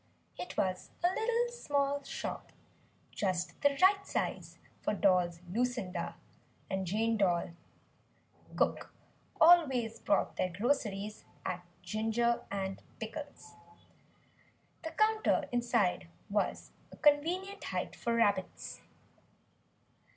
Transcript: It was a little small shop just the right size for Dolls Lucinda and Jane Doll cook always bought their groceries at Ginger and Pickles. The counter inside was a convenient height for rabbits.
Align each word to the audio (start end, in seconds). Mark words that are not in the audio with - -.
It 0.35 0.57
was 0.57 0.89
a 1.03 1.09
little 1.13 1.53
small 1.53 2.01
shop 2.01 2.51
just 3.11 3.61
the 3.61 3.77
right 3.83 4.03
size 4.03 4.57
for 4.81 4.95
Dolls 4.95 5.41
Lucinda 5.47 6.15
and 6.71 6.87
Jane 6.87 7.17
Doll 7.17 7.51
cook 8.55 8.91
always 9.39 9.99
bought 9.99 10.37
their 10.37 10.49
groceries 10.49 11.23
at 11.45 11.63
Ginger 11.83 12.41
and 12.49 12.81
Pickles. 12.99 13.53
The 14.81 14.89
counter 14.89 15.47
inside 15.51 16.07
was 16.31 16.71
a 16.91 16.97
convenient 16.97 17.65
height 17.65 17.95
for 17.95 18.15
rabbits. 18.15 18.81